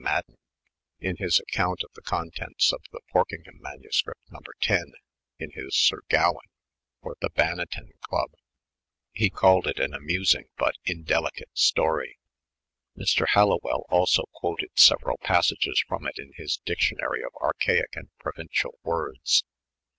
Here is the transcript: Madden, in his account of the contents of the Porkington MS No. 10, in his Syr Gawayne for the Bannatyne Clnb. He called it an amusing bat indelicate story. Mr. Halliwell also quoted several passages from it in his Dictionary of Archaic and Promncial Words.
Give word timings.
Madden, 0.03 0.37
in 0.99 1.17
his 1.17 1.39
account 1.39 1.83
of 1.83 1.91
the 1.93 2.01
contents 2.01 2.73
of 2.73 2.81
the 2.91 3.01
Porkington 3.13 3.59
MS 3.61 4.01
No. 4.31 4.39
10, 4.59 4.93
in 5.37 5.51
his 5.51 5.77
Syr 5.77 6.01
Gawayne 6.09 6.49
for 7.03 7.17
the 7.21 7.29
Bannatyne 7.29 7.91
Clnb. 8.09 8.33
He 9.13 9.29
called 9.29 9.67
it 9.67 9.77
an 9.79 9.93
amusing 9.93 10.45
bat 10.57 10.73
indelicate 10.85 11.55
story. 11.55 12.17
Mr. 12.97 13.25
Halliwell 13.27 13.85
also 13.89 14.23
quoted 14.33 14.71
several 14.75 15.17
passages 15.19 15.83
from 15.87 16.07
it 16.07 16.15
in 16.17 16.31
his 16.33 16.57
Dictionary 16.65 17.21
of 17.23 17.35
Archaic 17.39 17.95
and 17.95 18.09
Promncial 18.23 18.79
Words. 18.81 19.43